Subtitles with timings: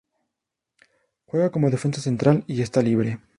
[1.27, 3.19] Juega como defensa central y está libre.